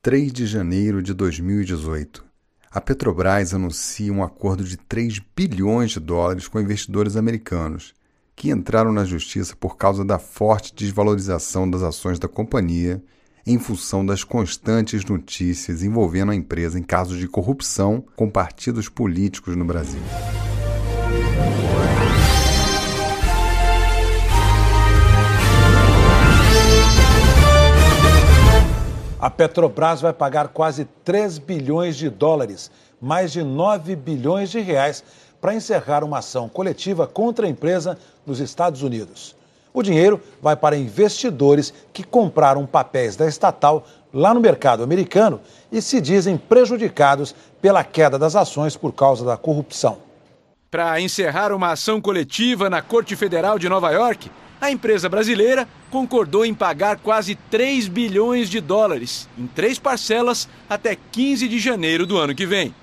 [0.00, 2.24] 3 de janeiro de 2018.
[2.70, 7.94] A Petrobras anuncia um acordo de 3 bilhões de dólares com investidores americanos,
[8.36, 13.02] que entraram na justiça por causa da forte desvalorização das ações da companhia
[13.44, 19.56] em função das constantes notícias envolvendo a empresa em casos de corrupção com partidos políticos
[19.56, 20.00] no Brasil.
[29.20, 35.02] A Petrobras vai pagar quase 3 bilhões de dólares, mais de 9 bilhões de reais,
[35.40, 39.34] para encerrar uma ação coletiva contra a empresa nos Estados Unidos.
[39.74, 45.40] O dinheiro vai para investidores que compraram papéis da estatal lá no mercado americano
[45.70, 50.07] e se dizem prejudicados pela queda das ações por causa da corrupção.
[50.70, 56.44] Para encerrar uma ação coletiva na Corte Federal de Nova York, a empresa brasileira concordou
[56.44, 62.18] em pagar quase 3 bilhões de dólares em três parcelas até 15 de janeiro do
[62.18, 62.74] ano que vem.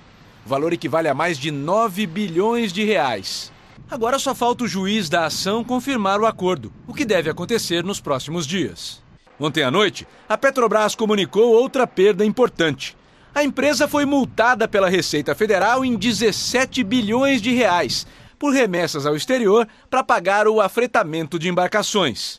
[0.44, 3.52] O valor equivale a mais de 9 bilhões de reais.
[3.88, 8.00] Agora só falta o juiz da ação confirmar o acordo, o que deve acontecer nos
[8.00, 9.00] próximos dias.
[9.38, 12.96] Ontem à noite, a Petrobras comunicou outra perda importante.
[13.36, 18.06] A empresa foi multada pela Receita Federal em 17 bilhões de reais
[18.38, 22.34] por remessas ao exterior para pagar o afretamento de embarcações.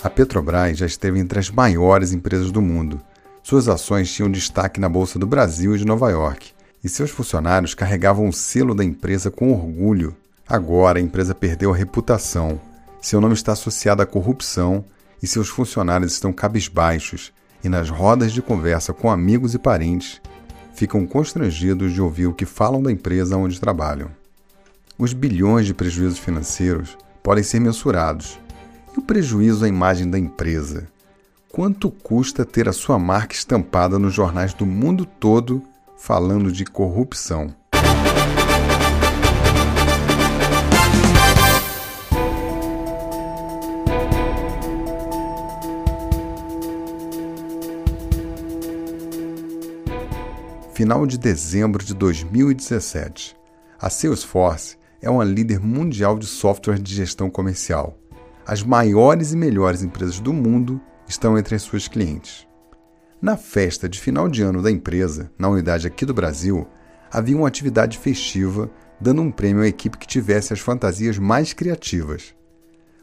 [0.00, 3.00] A Petrobras já esteve entre as maiores empresas do mundo.
[3.42, 6.52] Suas ações tinham destaque na Bolsa do Brasil e de Nova York,
[6.84, 10.16] e seus funcionários carregavam o selo da empresa com orgulho.
[10.48, 12.60] Agora a empresa perdeu a reputação.
[13.00, 14.84] Seu nome está associado à corrupção
[15.20, 17.32] e seus funcionários estão cabisbaixos
[17.64, 20.20] e nas rodas de conversa com amigos e parentes
[20.72, 24.08] ficam constrangidos de ouvir o que falam da empresa onde trabalham.
[24.96, 28.38] Os bilhões de prejuízos financeiros podem ser mensurados.
[28.94, 30.86] E o prejuízo à imagem da empresa?
[31.50, 35.60] Quanto custa ter a sua marca estampada nos jornais do mundo todo
[35.96, 37.54] falando de corrupção?
[50.76, 53.34] Final de dezembro de 2017.
[53.80, 57.98] A Salesforce é uma líder mundial de software de gestão comercial.
[58.46, 60.78] As maiores e melhores empresas do mundo
[61.08, 62.46] estão entre as suas clientes.
[63.22, 66.68] Na festa de final de ano da empresa, na unidade aqui do Brasil,
[67.10, 68.70] havia uma atividade festiva
[69.00, 72.34] dando um prêmio à equipe que tivesse as fantasias mais criativas.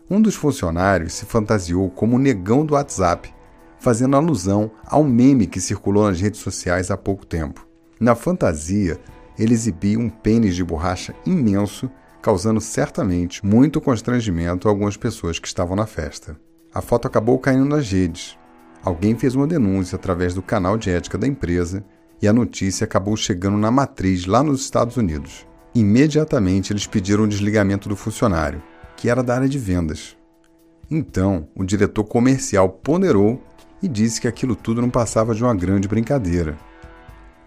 [0.08, 3.34] Um dos funcionários se fantasiou como o negão do WhatsApp
[3.84, 7.68] fazendo alusão ao meme que circulou nas redes sociais há pouco tempo.
[8.00, 8.98] Na fantasia,
[9.38, 11.92] ele exibia um pênis de borracha imenso,
[12.22, 16.38] causando certamente muito constrangimento a algumas pessoas que estavam na festa.
[16.74, 18.38] A foto acabou caindo nas redes.
[18.82, 21.84] Alguém fez uma denúncia através do canal de ética da empresa
[22.22, 25.46] e a notícia acabou chegando na matriz lá nos Estados Unidos.
[25.76, 28.64] Imediatamente eles pediram o desligamento do funcionário,
[28.96, 30.16] que era da área de vendas.
[30.90, 33.42] Então, o diretor comercial ponderou
[33.84, 36.58] e disse que aquilo tudo não passava de uma grande brincadeira.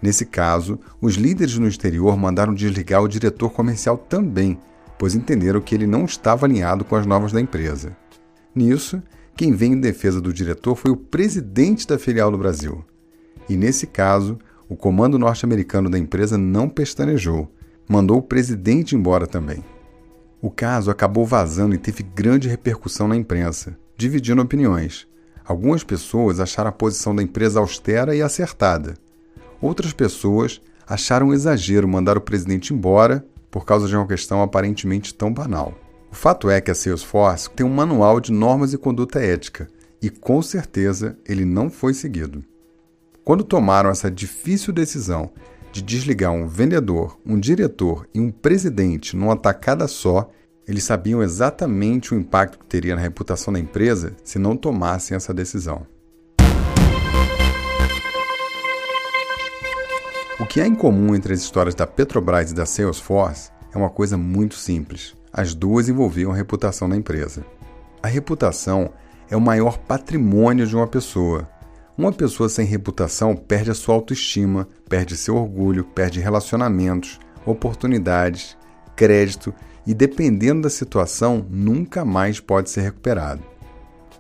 [0.03, 4.59] Nesse caso, os líderes no exterior mandaram desligar o diretor comercial também,
[4.99, 7.97] pois entenderam que ele não estava alinhado com as novas da empresa.
[8.55, 9.03] Nisso,
[9.35, 12.85] quem veio em defesa do diretor foi o presidente da filial do Brasil.
[13.49, 14.39] E nesse caso,
[14.69, 17.51] o comando norte-americano da empresa não pestanejou,
[17.89, 19.65] mandou o presidente embora também.
[20.43, 25.07] O caso acabou vazando e teve grande repercussão na imprensa, dividindo opiniões.
[25.47, 28.95] Algumas pessoas acharam a posição da empresa austera e acertada.
[29.61, 35.15] Outras pessoas acharam um exagero mandar o presidente embora por causa de uma questão aparentemente
[35.15, 35.73] tão banal.
[36.11, 39.69] O fato é que a Salesforce tem um manual de normas e conduta ética
[40.03, 42.45] e com certeza ele não foi seguido.
[43.25, 45.31] Quando tomaram essa difícil decisão
[45.73, 50.31] de desligar um vendedor, um diretor e um presidente numa tacada só,
[50.67, 55.33] eles sabiam exatamente o impacto que teria na reputação da empresa se não tomassem essa
[55.33, 55.87] decisão.
[60.41, 63.89] O que há em comum entre as histórias da Petrobras e da Salesforce é uma
[63.89, 65.15] coisa muito simples.
[65.33, 67.45] As duas envolviam a reputação da empresa.
[68.03, 68.91] A reputação
[69.31, 71.49] é o maior patrimônio de uma pessoa.
[71.97, 78.57] Uma pessoa sem reputação perde a sua autoestima, perde seu orgulho, perde relacionamentos, oportunidades,
[78.95, 79.55] crédito
[79.87, 83.43] e, dependendo da situação, nunca mais pode ser recuperado.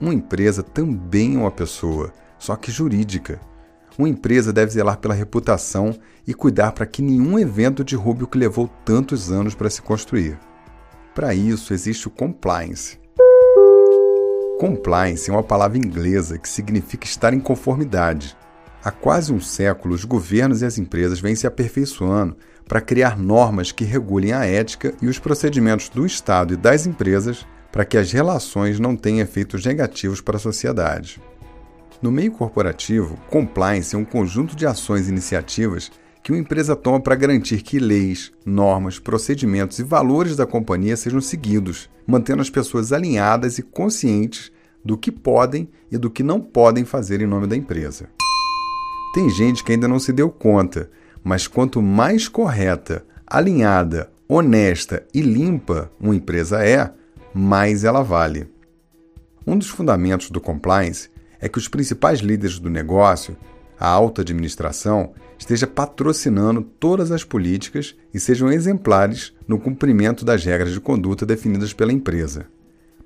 [0.00, 3.40] Uma empresa também é uma pessoa, só que jurídica.
[3.98, 5.96] uma empresa deve zelar pela reputação
[6.26, 10.38] e cuidar para que nenhum evento derrube o que levou tantos anos para se construir.
[11.14, 13.00] Para isso existe o compliance.
[14.58, 18.36] Compliance é uma palavra inglesa que significa estar em conformidade.
[18.84, 22.36] Há quase um século, os governos e as empresas vêm se aperfeiçoando
[22.66, 27.46] para criar normas que regulem a ética e os procedimentos do Estado e das empresas
[27.70, 31.20] para que as relações não tenham efeitos negativos para a sociedade.
[32.02, 35.90] No meio corporativo, compliance é um conjunto de ações e iniciativas
[36.22, 41.20] que uma empresa toma para garantir que leis, normas, procedimentos e valores da companhia sejam
[41.20, 44.50] seguidos, mantendo as pessoas alinhadas e conscientes
[44.84, 48.08] do que podem e do que não podem fazer em nome da empresa.
[49.14, 50.90] Tem gente que ainda não se deu conta,
[51.26, 56.88] mas quanto mais correta, alinhada, honesta e limpa uma empresa é,
[57.34, 58.48] mais ela vale.
[59.44, 63.36] Um dos fundamentos do compliance é que os principais líderes do negócio,
[63.76, 70.72] a alta administração, esteja patrocinando todas as políticas e sejam exemplares no cumprimento das regras
[70.72, 72.46] de conduta definidas pela empresa.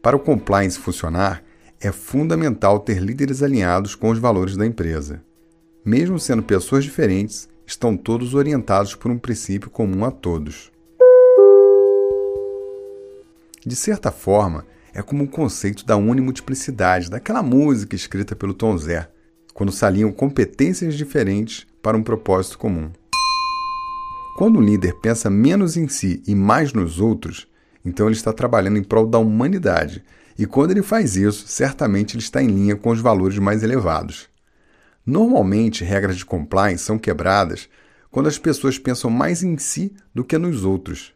[0.02, 1.42] Para o compliance funcionar,
[1.80, 5.22] é fundamental ter líderes alinhados com os valores da empresa.
[5.82, 10.72] Mesmo sendo pessoas diferentes, estão todos orientados por um princípio comum a todos.
[13.64, 19.08] De certa forma, é como o conceito da unimultiplicidade, daquela música escrita pelo Tom Zé,
[19.54, 22.90] quando se alinham competências diferentes para um propósito comum.
[24.36, 27.46] Quando o líder pensa menos em si e mais nos outros,
[27.84, 30.02] então ele está trabalhando em prol da humanidade,
[30.36, 34.29] e quando ele faz isso, certamente ele está em linha com os valores mais elevados.
[35.10, 37.68] Normalmente, regras de compliance são quebradas
[38.12, 41.12] quando as pessoas pensam mais em si do que nos outros.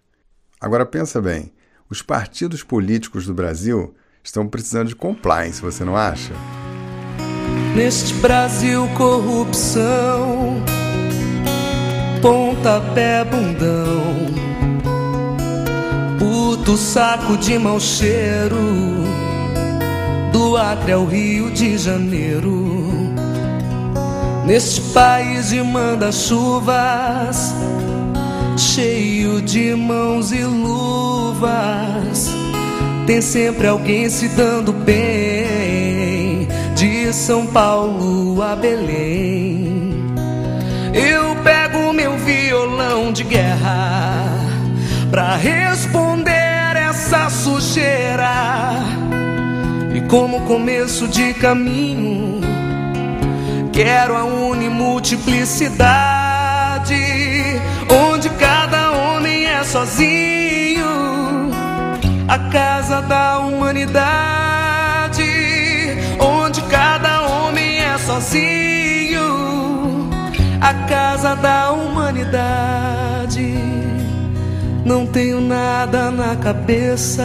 [0.61, 1.53] Agora pensa bem,
[1.89, 6.33] os partidos políticos do Brasil estão precisando de compliance, você não acha?
[7.77, 10.61] Neste Brasil, corrupção,
[12.21, 14.17] pontapé bundão,
[16.19, 18.59] puto saco de mau cheiro,
[20.33, 23.04] do Acre ao Rio de Janeiro.
[24.47, 27.55] Neste país de manda-chuvas,
[28.59, 32.31] cheio de mãos e luvas.
[33.07, 39.95] Tem sempre alguém se dando bem, de São Paulo a Belém.
[40.93, 44.27] Eu pego meu violão de guerra
[45.11, 48.75] pra responder essa sujeira.
[49.95, 52.44] E como começo de caminho,
[53.75, 56.95] quero a unimultiplicidade
[57.91, 60.87] onde cada homem é sozinho,
[62.29, 65.25] a casa da humanidade,
[66.21, 69.21] onde cada homem é sozinho,
[70.61, 73.59] a casa da humanidade.
[74.85, 77.25] Não tenho nada na cabeça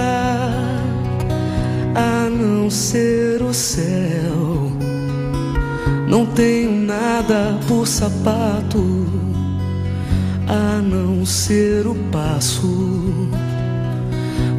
[1.94, 4.69] a não ser o céu.
[6.10, 9.06] Não tenho nada por sapato
[10.48, 13.14] a não ser o passo.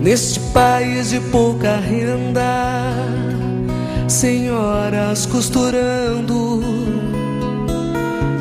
[0.01, 2.95] Neste país de pouca renda,
[4.07, 6.63] senhoras costurando,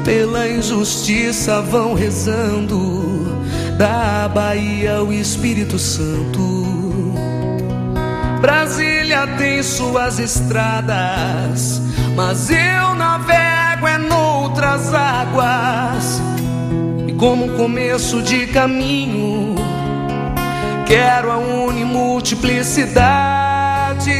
[0.05, 3.27] pela injustiça vão rezando,
[3.79, 6.59] da Bahia ao Espírito Santo.
[8.39, 11.81] Brasília tem suas estradas,
[12.15, 16.21] mas eu navego é noutras águas
[17.17, 19.55] como um começo de caminho.
[20.85, 24.11] Quero a unimultiplicidade,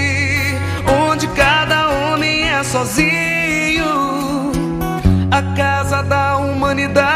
[1.07, 3.85] onde cada homem é sozinho,
[5.31, 7.07] a casa da humanidade,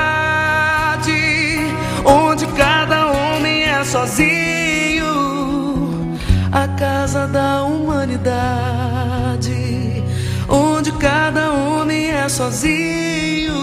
[2.06, 5.06] onde cada homem é sozinho,
[6.52, 8.44] a casa da humanidade,
[10.48, 11.53] onde cada homem
[12.24, 13.54] é sozinho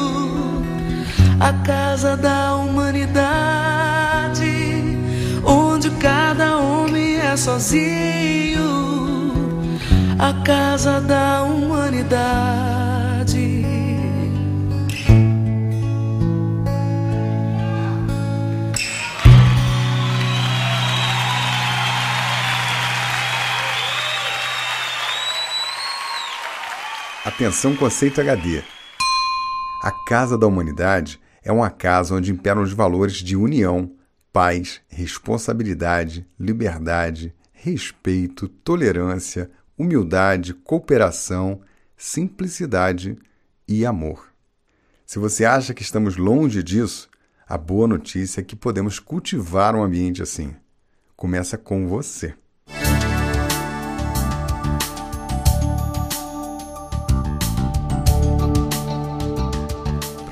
[1.41, 3.17] a casa da humanidade,
[5.43, 8.61] onde cada homem é sozinho,
[10.19, 12.90] a casa da humanidade.
[27.23, 28.63] Atenção, conceito HD.
[29.83, 33.95] A Casa da Humanidade é uma casa onde imperam os valores de união,
[34.33, 41.61] paz, responsabilidade, liberdade, respeito, tolerância, humildade, cooperação,
[41.95, 43.19] simplicidade
[43.69, 44.33] e amor.
[45.05, 47.11] Se você acha que estamos longe disso,
[47.47, 50.57] a boa notícia é que podemos cultivar um ambiente assim.
[51.15, 52.35] Começa com você.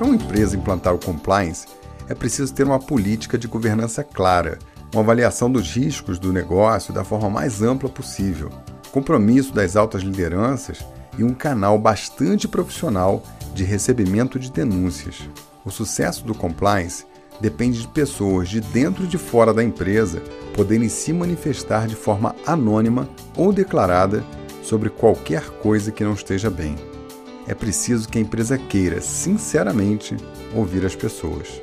[0.09, 1.67] Uma empresa implantar o compliance,
[2.07, 4.57] é preciso ter uma política de governança clara,
[4.91, 8.49] uma avaliação dos riscos do negócio da forma mais ampla possível,
[8.91, 10.83] compromisso das altas lideranças
[11.15, 13.21] e um canal bastante profissional
[13.53, 15.29] de recebimento de denúncias.
[15.63, 17.05] O sucesso do compliance
[17.39, 20.23] depende de pessoas de dentro e de fora da empresa
[20.55, 24.23] poderem se manifestar de forma anônima ou declarada
[24.63, 26.88] sobre qualquer coisa que não esteja bem
[27.49, 30.15] é preciso que a empresa queira, sinceramente,
[30.53, 31.59] ouvir as pessoas.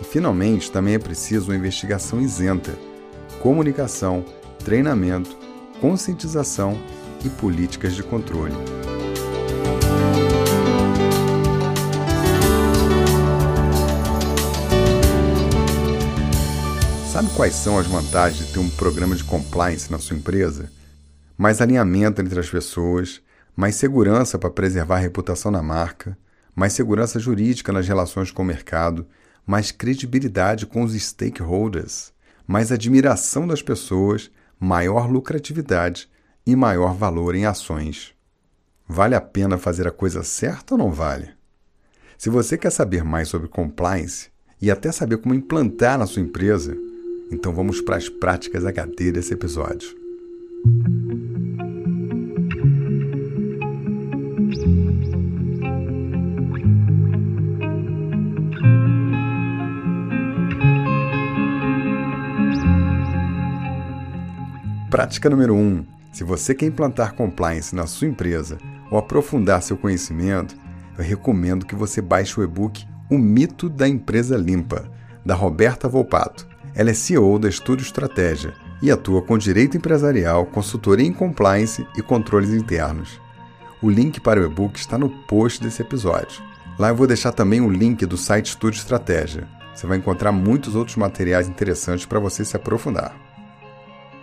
[0.00, 2.76] E, finalmente, também é preciso uma investigação isenta,
[3.40, 4.24] comunicação,
[4.64, 5.38] treinamento,
[5.80, 6.76] conscientização
[7.24, 8.52] e políticas de controle.
[17.12, 20.68] Sabe quais são as vantagens de ter um programa de compliance na sua empresa?
[21.38, 23.22] Mais alinhamento entre as pessoas,
[23.56, 26.16] mais segurança para preservar a reputação da marca,
[26.54, 29.06] mais segurança jurídica nas relações com o mercado,
[29.46, 32.12] mais credibilidade com os stakeholders,
[32.46, 36.08] mais admiração das pessoas, maior lucratividade
[36.46, 38.14] e maior valor em ações.
[38.86, 41.30] Vale a pena fazer a coisa certa ou não vale?
[42.18, 44.30] Se você quer saber mais sobre compliance
[44.60, 46.76] e até saber como implantar na sua empresa,
[47.30, 50.01] então vamos para as práticas HD desse episódio.
[64.92, 65.58] Prática número 1.
[65.58, 68.58] Um, se você quer implantar compliance na sua empresa
[68.90, 70.54] ou aprofundar seu conhecimento,
[70.98, 74.84] eu recomendo que você baixe o e-book O Mito da Empresa Limpa,
[75.24, 76.46] da Roberta Volpato.
[76.74, 82.02] Ela é CEO da Estúdio Estratégia e atua com direito empresarial, consultoria em compliance e
[82.02, 83.18] controles internos.
[83.80, 86.42] O link para o e-book está no post desse episódio.
[86.78, 89.48] Lá eu vou deixar também o link do site Estúdio Estratégia.
[89.74, 93.31] Você vai encontrar muitos outros materiais interessantes para você se aprofundar.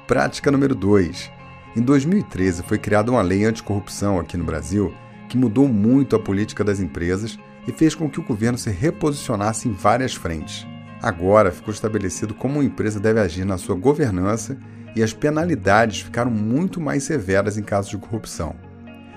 [0.09, 1.31] Prática número 2.
[1.75, 4.91] Em 2013 foi criada uma lei anticorrupção aqui no Brasil
[5.29, 7.37] que mudou muito a política das empresas
[7.67, 10.65] e fez com que o governo se reposicionasse em várias frentes.
[10.99, 14.57] Agora ficou estabelecido como uma empresa deve agir na sua governança
[14.95, 18.55] e as penalidades ficaram muito mais severas em casos de corrupção.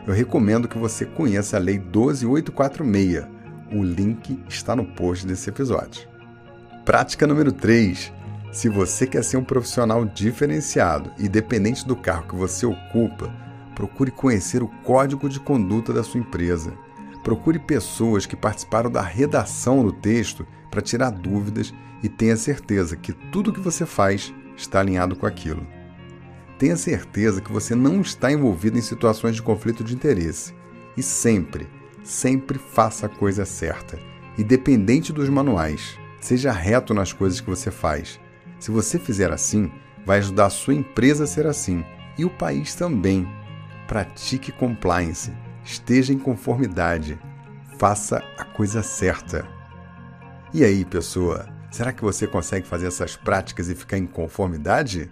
[0.06, 3.24] Eu recomendo que você conheça a Lei 12846.
[3.72, 6.06] O link está no post desse episódio.
[6.84, 8.12] Prática número 3.
[8.52, 13.34] Se você quer ser um profissional diferenciado e dependente do cargo que você ocupa,
[13.74, 16.74] procure conhecer o código de conduta da sua empresa.
[17.24, 23.14] Procure pessoas que participaram da redação do texto para tirar dúvidas e tenha certeza que
[23.14, 25.66] tudo que você faz está alinhado com aquilo.
[26.58, 30.54] Tenha certeza que você não está envolvido em situações de conflito de interesse.
[30.94, 31.66] E sempre,
[32.04, 33.98] sempre faça a coisa certa,
[34.36, 35.98] independente dos manuais.
[36.20, 38.20] Seja reto nas coisas que você faz
[38.62, 39.72] se você fizer assim,
[40.06, 41.84] vai ajudar a sua empresa a ser assim
[42.16, 43.26] e o país também.
[43.88, 45.32] Pratique compliance,
[45.64, 47.18] esteja em conformidade,
[47.76, 49.44] faça a coisa certa.
[50.54, 55.10] E aí, pessoa, será que você consegue fazer essas práticas e ficar em conformidade?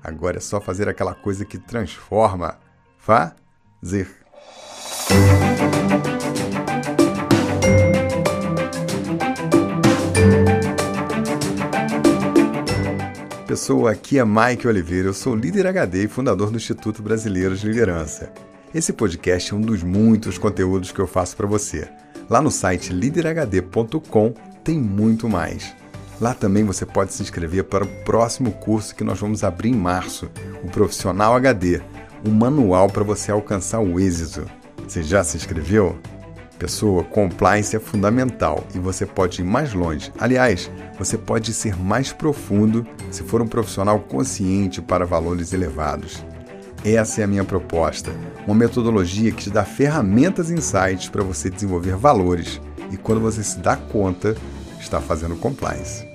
[0.00, 2.60] Agora é só fazer aquela coisa que transforma.
[2.98, 4.08] Fazer.
[13.52, 17.68] Pessoa, aqui é Mike Oliveira, eu sou líder HD e fundador do Instituto Brasileiro de
[17.68, 18.32] Liderança.
[18.74, 21.86] Esse podcast é um dos muitos conteúdos que eu faço para você.
[22.30, 24.32] Lá no site liderhd.com
[24.64, 25.76] tem muito mais.
[26.18, 29.76] Lá também você pode se inscrever para o próximo curso que nós vamos abrir em
[29.76, 30.30] março,
[30.64, 31.82] o Profissional HD,
[32.26, 34.46] um manual para você alcançar o êxito.
[34.88, 35.98] Você já se inscreveu?
[36.62, 40.12] Pessoa, compliance é fundamental e você pode ir mais longe.
[40.16, 46.24] Aliás, você pode ser mais profundo se for um profissional consciente para valores elevados.
[46.84, 48.12] Essa é a minha proposta,
[48.46, 52.60] uma metodologia que te dá ferramentas e insights para você desenvolver valores
[52.92, 54.36] e quando você se dá conta,
[54.78, 56.06] está fazendo compliance.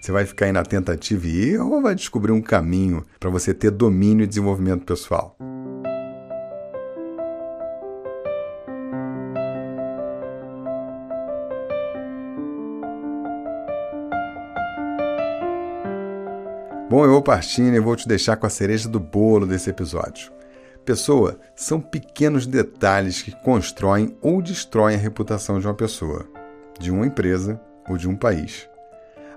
[0.00, 3.54] Você vai ficar aí na tentativa e erro ou vai descobrir um caminho para você
[3.54, 5.36] ter domínio e desenvolvimento pessoal?
[16.88, 20.30] Bom, eu vou partindo e vou te deixar com a cereja do bolo desse episódio.
[20.84, 26.28] Pessoa são pequenos detalhes que constroem ou destroem a reputação de uma pessoa,
[26.78, 28.68] de uma empresa ou de um país.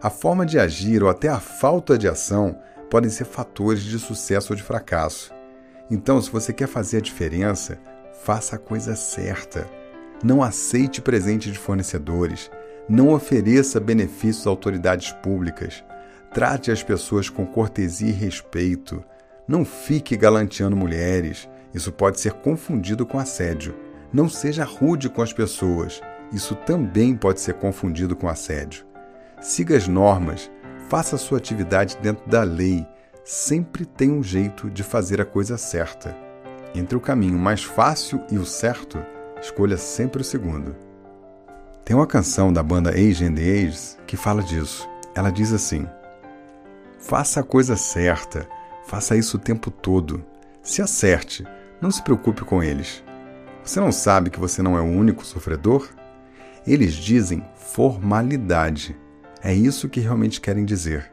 [0.01, 4.51] A forma de agir ou até a falta de ação podem ser fatores de sucesso
[4.51, 5.33] ou de fracasso.
[5.89, 7.79] Então, se você quer fazer a diferença,
[8.23, 9.65] faça a coisa certa.
[10.21, 12.51] Não aceite presente de fornecedores.
[12.89, 15.81] Não ofereça benefícios a autoridades públicas.
[16.33, 19.03] Trate as pessoas com cortesia e respeito.
[19.47, 21.49] Não fique galanteando mulheres.
[21.73, 23.75] Isso pode ser confundido com assédio.
[24.11, 26.01] Não seja rude com as pessoas.
[26.31, 28.85] Isso também pode ser confundido com assédio.
[29.39, 30.51] Siga as normas,
[30.89, 32.85] faça sua atividade dentro da lei.
[33.23, 36.15] Sempre tem um jeito de fazer a coisa certa.
[36.73, 39.03] Entre o caminho mais fácil e o certo,
[39.41, 40.75] escolha sempre o segundo.
[41.83, 44.87] Tem uma canção da banda Age and Ages que fala disso.
[45.15, 45.87] Ela diz assim:
[47.07, 48.49] Faça a coisa certa,
[48.85, 50.25] faça isso o tempo todo.
[50.61, 51.47] Se acerte,
[51.79, 53.01] não se preocupe com eles.
[53.63, 55.87] Você não sabe que você não é o único sofredor?
[56.67, 58.93] Eles dizem formalidade
[59.41, 61.09] é isso que realmente querem dizer.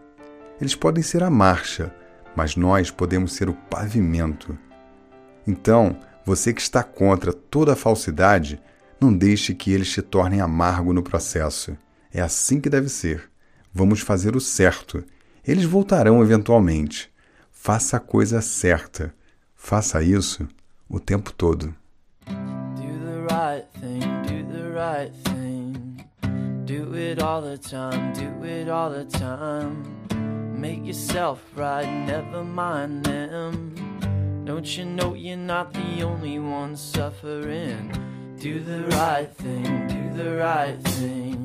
[0.60, 1.94] Eles podem ser a marcha,
[2.34, 4.58] mas nós podemos ser o pavimento.
[5.46, 8.60] Então, você que está contra toda falsidade,
[9.00, 11.78] não deixe que eles te tornem amargo no processo.
[12.12, 13.30] É assim que deve ser.
[13.72, 15.04] Vamos fazer o certo.
[15.46, 17.10] Eles voltarão eventualmente.
[17.50, 19.14] Faça a coisa certa.
[19.54, 20.46] Faça isso
[20.88, 21.74] o tempo todo.
[22.26, 25.96] Do the right thing, do the right thing.
[26.64, 29.82] Do it all the time, do it all the time.
[30.58, 33.74] Make yourself right, never mind them.
[34.44, 37.90] Don't you know you're not the only one suffering?
[38.40, 41.43] Do the right thing, do the right thing.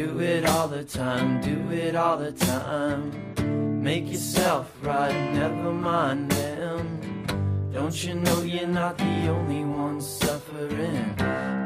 [0.00, 3.82] Do it all the time, do it all the time.
[3.82, 7.70] Make yourself right, never mind them.
[7.70, 11.14] Don't you know you're not the only one suffering?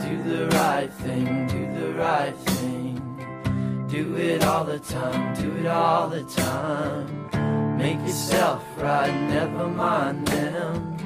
[0.05, 3.87] Do the right thing, do the right thing.
[3.89, 7.79] Do it all the time, do it all the time.
[7.79, 10.97] Make yourself right, never mind them.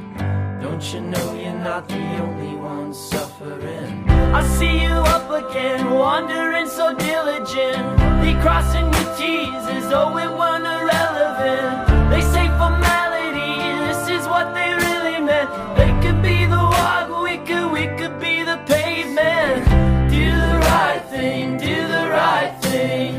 [0.62, 4.17] Don't you know you're not the only one suffering?
[4.34, 7.48] I see you up again, wandering so diligent.
[7.48, 12.10] diligently, crossing your T's as though it weren't irrelevant.
[12.10, 15.50] They say formality, this is what they really meant.
[15.76, 19.64] They could be the walk, we could, we could be the pavement.
[20.10, 23.14] Do the right thing, do the right thing.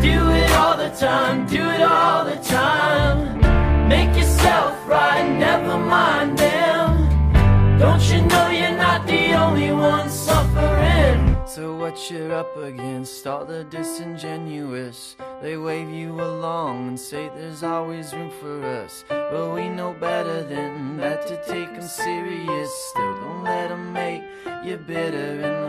[0.00, 3.88] Do it all the time, do it all the time.
[3.88, 6.43] Make yourself right, never mind
[11.54, 17.62] So what you're up against, all the disingenuous They wave you along and say there's
[17.62, 19.04] always room for us.
[19.08, 24.24] But we know better than that to take them serious Still don't let them make
[24.64, 25.63] you bitter in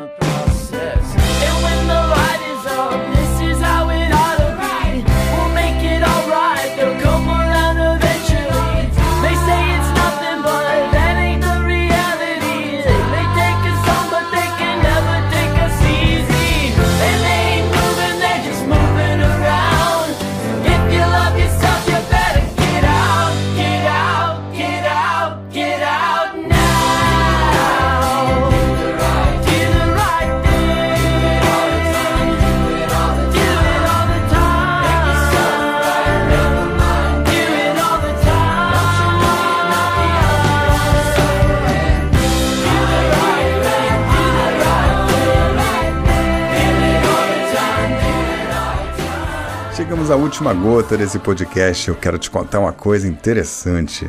[50.05, 51.87] Chegamos à última gota desse podcast.
[51.87, 54.07] Eu quero te contar uma coisa interessante.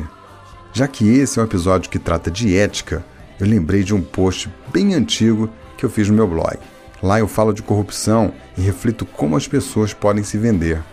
[0.71, 3.03] Já que esse é um episódio que trata de ética,
[3.39, 6.59] eu lembrei de um post bem antigo que eu fiz no meu blog.
[7.01, 10.83] Lá eu falo de corrupção e reflito como as pessoas podem se vender.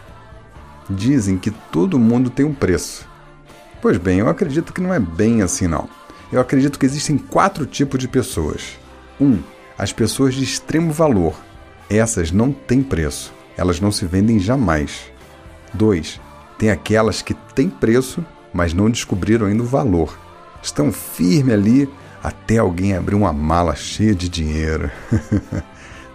[0.89, 3.07] Dizem que todo mundo tem um preço.
[3.83, 5.87] Pois bem, eu acredito que não é bem assim não.
[6.33, 8.79] Eu acredito que existem quatro tipos de pessoas.
[9.21, 9.27] 1.
[9.27, 9.43] Um,
[9.77, 11.35] as pessoas de extremo valor.
[11.91, 13.35] Essas não têm preço.
[13.57, 15.13] Elas não se vendem jamais.
[15.73, 16.21] 2.
[16.59, 20.19] Tem aquelas que têm preço, mas não descobriram ainda o valor.
[20.63, 21.89] Estão firme ali
[22.23, 24.91] até alguém abrir uma mala cheia de dinheiro.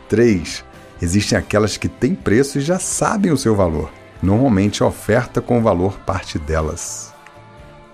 [0.09, 0.65] 3.
[1.01, 3.91] Existem aquelas que têm preço e já sabem o seu valor.
[4.21, 7.13] Normalmente a oferta com valor parte delas.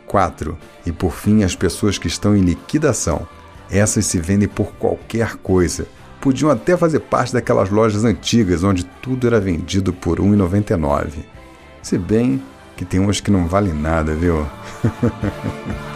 [0.07, 0.57] 4.
[0.85, 3.27] E por fim, as pessoas que estão em liquidação.
[3.69, 5.87] Essas se vendem por qualquer coisa.
[6.25, 11.23] Podiam até fazer parte daquelas lojas antigas onde tudo era vendido por R$ 1,99.
[11.83, 12.41] Se bem
[12.75, 14.43] que tem umas que não valem nada, viu?